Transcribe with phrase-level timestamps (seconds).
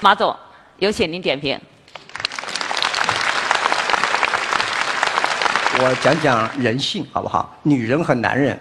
[0.00, 0.36] 马总，
[0.78, 1.58] 有请您点评。
[5.78, 7.58] 我讲讲人性好不好？
[7.62, 8.58] 女人和男人，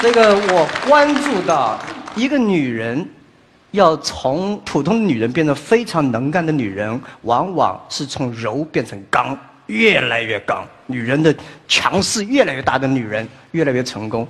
[0.00, 1.78] 这个我关注到
[2.14, 3.06] 一个女人
[3.72, 9.36] 要从普通女人变成非常能干的女人，往往是从柔变成刚，
[9.66, 10.66] 越来越刚。
[10.86, 11.34] 女人的
[11.68, 14.26] 强势越来越大的女人越来越成功。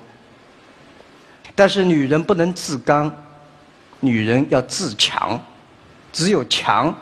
[1.55, 3.09] 但是女人不能自刚，
[4.05, 5.41] 女人要自强，
[6.13, 6.95] 只有强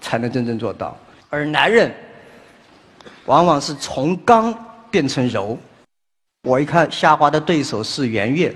[0.00, 0.96] 才能真正做到。
[1.28, 1.92] 而男人。
[3.26, 4.54] 往往是从刚
[4.88, 5.58] 变成柔。
[6.44, 8.54] 我一看夏花的对手是圆月，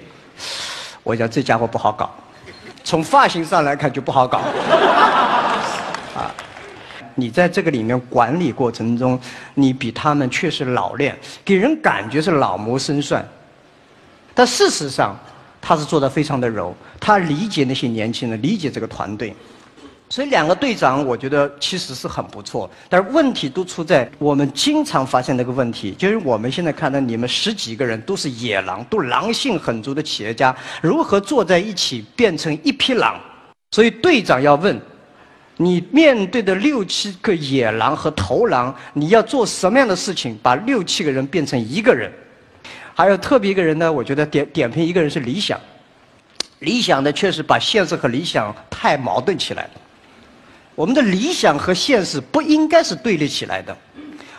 [1.03, 2.09] 我想这家伙不好搞。
[2.85, 4.39] 从发型上来看就不好搞。
[6.15, 6.31] 啊，
[7.17, 9.19] 你在这个里面管理过程中，
[9.55, 13.29] 你比他们确实老练，给人感觉是老谋深算。
[14.33, 15.17] 但事实上，
[15.71, 19.33] 他是做的非常的柔，他理解那些年轻人，理解这个团队。
[20.09, 33.15] 所以两个队长，我觉得其实是很不错，但是问题都出在我们经常发现那个问题，就是我们现在看到你们十几个人都是野狼，都狼性很足的企业家，如何坐在一起变成一匹狼？
[33.71, 34.77] 所以队长要问，
[35.57, 42.13] 你面对的六七个野狼和头狼，你要做什么样的事情，把六七个人变成一个人？
[43.01, 45.59] 还有特别一个人呢，我觉得点点评一个人是理想，
[46.59, 49.71] 理想的确实把现实和理想太矛盾起来了。
[50.75, 53.75] 我们的理想和现实不应该是对立起来的，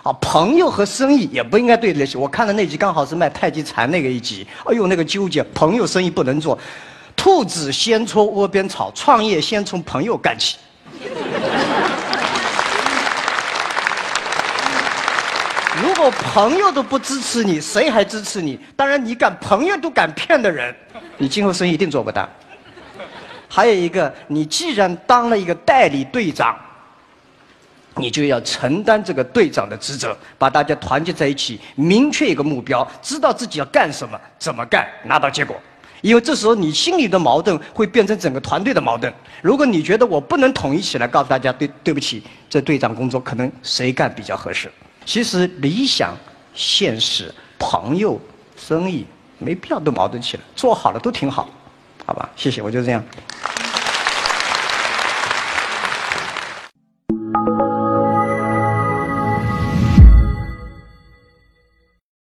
[0.03, 2.19] 啊，朋友和生意也不应该对立起。
[2.19, 6.55] 我看的那集刚好是卖太极禅那个一集，哎呦，那个纠结，朋友生意不能做，
[7.15, 10.57] 兔子先戳窝边草，创业先从朋友干起。
[15.83, 18.59] 如果朋友都不支持你，谁还支持你？
[18.75, 20.73] 当然，你敢朋友都敢骗的人，
[21.17, 22.27] 你今后生意一定做不大。
[23.47, 26.55] 还有一个，你既然当了一个代理队长，
[27.95, 35.55] 你就要承担这个队长的职责，把大家团结在一起，明确一个目标，知道自己要干什么，怎么干，拿到结果。
[36.01, 39.13] 因为这时候你心里的矛盾会变成整个团队的矛盾。
[39.41, 44.71] 如果你觉得我不能统一起来，告诉大家，对对不起，这队长工作可能谁干比较合适？
[45.05, 46.15] 其实理想、
[46.53, 48.19] 现实、朋友、
[48.55, 49.05] 生意，
[49.39, 51.49] 没必要都矛盾起来，做好了都挺好，
[52.05, 52.29] 好吧？
[52.35, 53.03] 谢谢，我就这样。